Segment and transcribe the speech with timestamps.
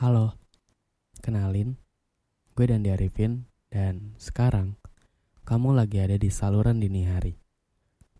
[0.00, 0.32] Halo,
[1.20, 1.76] kenalin,
[2.56, 4.80] gue Dandi Arifin, dan sekarang
[5.44, 7.36] kamu lagi ada di saluran dini hari.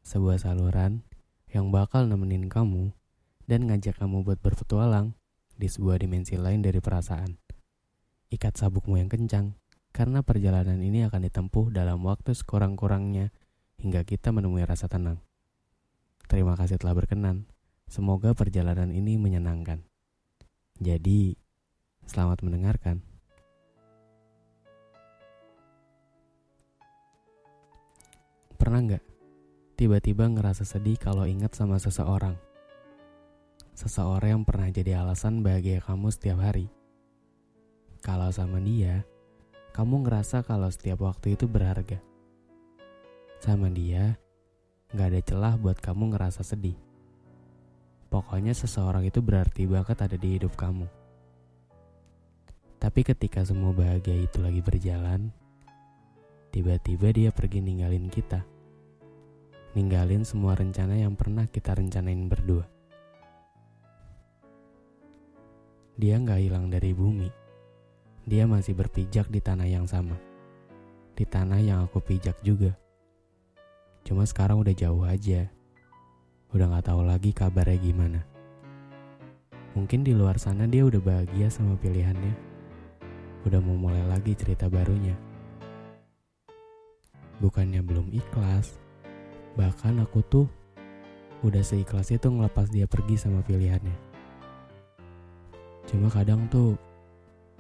[0.05, 1.09] Sebuah saluran
[1.49, 2.93] yang bakal nemenin kamu
[3.49, 5.17] dan ngajak kamu buat berpetualang
[5.57, 7.41] di sebuah dimensi lain dari perasaan.
[8.29, 9.57] Ikat sabukmu yang kencang,
[9.97, 13.33] karena perjalanan ini akan ditempuh dalam waktu sekurang-kurangnya
[13.81, 15.25] hingga kita menemui rasa tenang.
[16.29, 17.49] Terima kasih telah berkenan.
[17.89, 19.81] Semoga perjalanan ini menyenangkan.
[20.77, 21.41] Jadi,
[22.07, 23.03] selamat mendengarkan.
[28.57, 29.05] Pernah nggak
[29.75, 32.37] tiba-tiba ngerasa sedih kalau ingat sama seseorang?
[33.81, 36.69] seseorang yang pernah jadi alasan bahagia kamu setiap hari.
[38.05, 39.09] Kalau sama dia,
[39.73, 41.97] kamu ngerasa kalau setiap waktu itu berharga.
[43.41, 44.21] Sama dia,
[44.93, 46.77] gak ada celah buat kamu ngerasa sedih.
[48.13, 51.00] Pokoknya seseorang itu berarti banget ada di hidup kamu.
[52.81, 55.29] Tapi ketika semua bahagia itu lagi berjalan,
[56.49, 58.41] tiba-tiba dia pergi ninggalin kita.
[59.77, 62.65] Ninggalin semua rencana yang pernah kita rencanain berdua.
[66.01, 67.29] Dia nggak hilang dari bumi.
[68.25, 70.17] Dia masih berpijak di tanah yang sama.
[71.13, 72.73] Di tanah yang aku pijak juga.
[74.09, 75.53] Cuma sekarang udah jauh aja.
[76.57, 78.21] Udah nggak tahu lagi kabarnya gimana.
[79.77, 82.50] Mungkin di luar sana dia udah bahagia sama pilihannya.
[83.41, 85.17] Udah mau mulai lagi cerita barunya.
[87.41, 88.77] Bukannya belum ikhlas.
[89.57, 90.47] Bahkan aku tuh
[91.41, 93.97] udah seikhlas itu ngelepas dia pergi sama pilihannya.
[95.89, 96.77] Cuma kadang tuh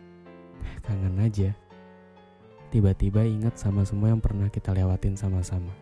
[0.84, 1.56] kangen aja.
[2.68, 5.72] Tiba-tiba ingat sama semua yang pernah kita lewatin sama-sama.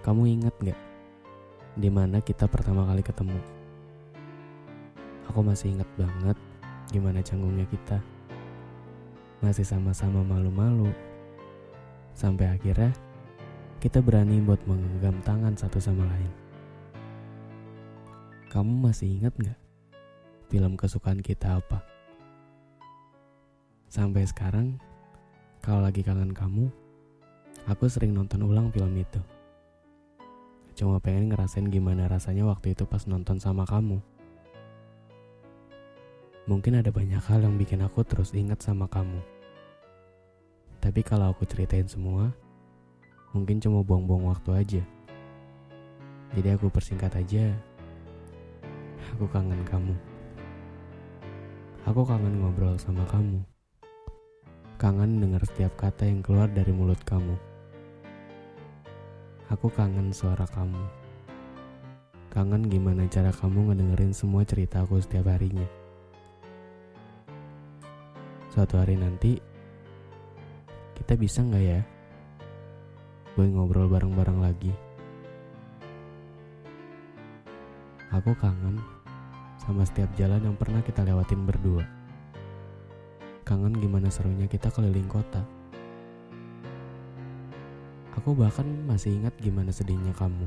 [0.00, 0.80] Kamu ingat gak?
[1.76, 3.38] Di mana kita pertama kali ketemu?
[5.28, 6.34] Aku masih ingat banget
[6.90, 8.02] gimana canggungnya kita.
[9.44, 10.90] Masih sama-sama malu-malu.
[12.16, 12.90] Sampai akhirnya
[13.78, 16.32] kita berani buat menggenggam tangan satu sama lain.
[18.50, 19.62] Kamu masih ingat gak?
[20.52, 21.80] film kesukaan kita apa.
[23.88, 24.76] Sampai sekarang,
[25.64, 26.68] kalau lagi kangen kamu,
[27.64, 29.16] aku sering nonton ulang film itu.
[30.76, 34.04] Cuma pengen ngerasain gimana rasanya waktu itu pas nonton sama kamu.
[36.42, 39.22] Mungkin ada banyak hal yang bikin aku terus ingat sama kamu.
[40.82, 42.34] Tapi kalau aku ceritain semua,
[43.30, 44.82] mungkin cuma buang-buang waktu aja.
[46.34, 47.54] Jadi aku persingkat aja.
[49.14, 49.94] Aku kangen kamu.
[51.86, 53.38] Aku kangen ngobrol sama kamu.
[54.82, 57.38] Kangen dengar setiap kata yang keluar dari mulut kamu.
[59.54, 60.82] Aku kangen suara kamu.
[62.34, 65.68] Kangen gimana cara kamu ngedengerin semua cerita aku setiap harinya.
[68.52, 69.40] Suatu hari nanti,
[70.92, 71.80] kita bisa nggak ya?
[73.32, 74.68] Gue ngobrol bareng-bareng lagi.
[78.12, 78.76] Aku kangen
[79.56, 81.80] sama setiap jalan yang pernah kita lewatin berdua.
[83.48, 85.40] Kangen gimana serunya kita keliling kota.
[88.20, 90.44] Aku bahkan masih ingat gimana sedihnya kamu.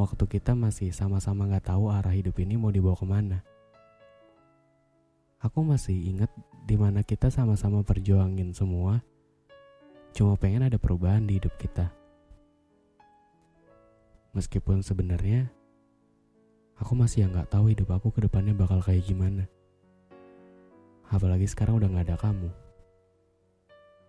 [0.00, 3.51] Waktu kita masih sama-sama gak tahu arah hidup ini mau dibawa ke mana.
[5.42, 6.30] Aku masih ingat
[6.62, 9.02] di mana kita sama-sama perjuangin semua.
[10.14, 11.90] Cuma pengen ada perubahan di hidup kita.
[14.32, 15.50] Meskipun sebenarnya
[16.82, 19.46] Aku masih yang gak tahu hidup aku ke depannya bakal kayak gimana.
[21.14, 22.50] Apalagi sekarang udah gak ada kamu.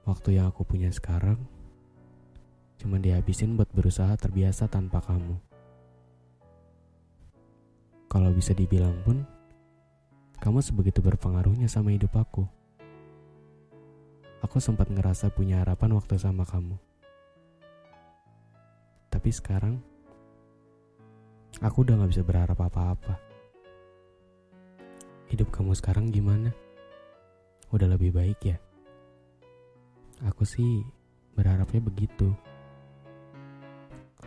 [0.09, 1.37] Waktu yang aku punya sekarang
[2.81, 5.37] cuma dihabisin buat berusaha terbiasa tanpa kamu.
[8.09, 9.21] Kalau bisa dibilang pun,
[10.43, 12.43] kamu sebegitu berpengaruhnya sama hidup aku.
[14.43, 16.75] Aku sempat ngerasa punya harapan waktu sama kamu.
[19.07, 19.79] Tapi sekarang,
[21.61, 23.15] Aku udah gak bisa berharap apa-apa.
[25.31, 26.49] Hidup kamu sekarang gimana?
[27.69, 28.57] Udah lebih baik ya?
[30.27, 30.81] Aku sih
[31.37, 32.33] berharapnya begitu.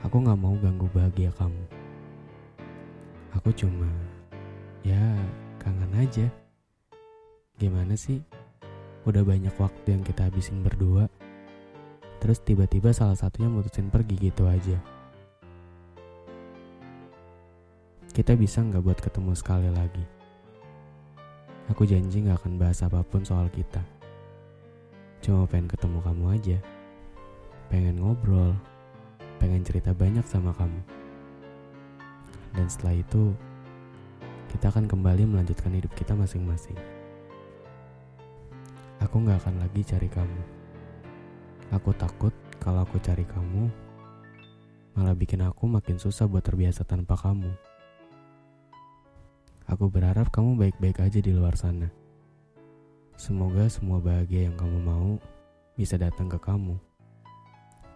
[0.07, 1.65] Aku gak mau ganggu bahagia kamu.
[3.35, 3.91] Aku cuma
[4.87, 5.03] ya
[5.67, 6.27] kangen aja.
[7.59, 8.23] Gimana sih?
[9.03, 11.11] Udah banyak waktu yang kita habisin berdua.
[12.23, 14.79] Terus tiba-tiba salah satunya mutusin pergi gitu aja.
[18.15, 20.07] Kita bisa nggak buat ketemu sekali lagi?
[21.75, 23.83] Aku janji nggak akan bahas apa pun soal kita.
[25.19, 26.59] Cuma pengen ketemu kamu aja.
[27.75, 28.55] Pengen ngobrol.
[29.43, 30.79] Pengen cerita banyak sama kamu.
[32.55, 33.35] Dan setelah itu,
[34.57, 36.81] kita akan kembali melanjutkan hidup kita masing-masing.
[39.05, 40.43] Aku gak akan lagi cari kamu.
[41.77, 43.69] Aku takut kalau aku cari kamu,
[44.97, 47.53] malah bikin aku makin susah buat terbiasa tanpa kamu.
[49.69, 51.93] Aku berharap kamu baik-baik aja di luar sana.
[53.21, 55.21] Semoga semua bahagia yang kamu mau
[55.77, 56.81] bisa datang ke kamu.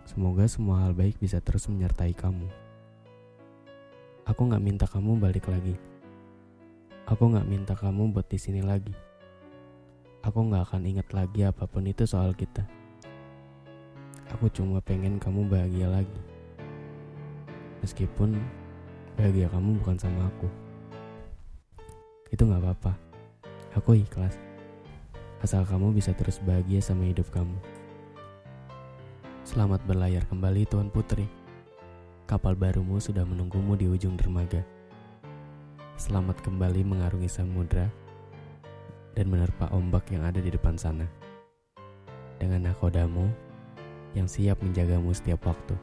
[0.04, 2.52] Semoga semua hal baik bisa terus menyertai kamu.
[4.28, 5.89] Aku gak minta kamu balik lagi.
[7.10, 8.94] Aku gak minta kamu buat di sini lagi.
[10.22, 12.62] Aku gak akan ingat lagi apa pun itu soal kita.
[14.30, 16.20] Aku cuma pengen kamu bahagia lagi.
[17.82, 18.38] Meskipun
[19.18, 20.46] bahagia kamu bukan sama aku.
[22.30, 22.94] Itu gak apa-apa.
[23.74, 24.38] Aku ikhlas.
[25.42, 27.58] Asal kamu bisa terus bahagia sama hidup kamu.
[29.42, 31.26] Selamat berlayar kembali Tuan Putri.
[32.30, 34.62] Kapal barumu sudah menunggumu di ujung dermaga.
[36.00, 37.84] Selamat kembali mengarungi samudra
[39.12, 41.04] dan menerpa ombak yang ada di depan sana.
[42.40, 43.28] Dengan nakodamu
[44.16, 45.76] yang siap menjagamu setiap waktu.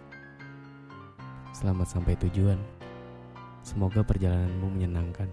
[1.53, 2.57] Selamat sampai tujuan.
[3.61, 5.29] Semoga perjalananmu menyenangkan.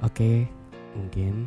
[0.00, 0.48] Oke,
[0.96, 1.44] mungkin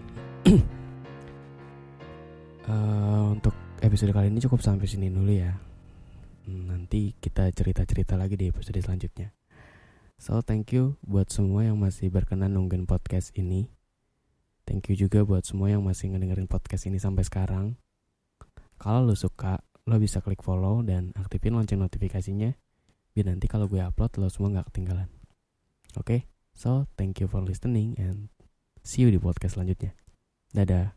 [2.69, 5.57] uh, untuk episode kali ini cukup sampai sini dulu ya.
[6.53, 9.36] Nanti kita cerita-cerita lagi di episode selanjutnya.
[10.17, 13.69] So, thank you buat semua yang masih berkenan nungguin podcast ini.
[14.65, 17.77] Thank you juga buat semua yang masih ngedengerin podcast ini sampai sekarang.
[18.81, 22.51] Kalau lo suka, lo bisa klik follow dan aktifin lonceng notifikasinya.
[23.13, 25.07] Biar nanti kalau gue upload, lo semua gak ketinggalan.
[25.95, 26.19] Oke, okay?
[26.51, 28.29] so thank you for listening and
[28.81, 29.95] see you di podcast selanjutnya.
[30.51, 30.96] Dadah.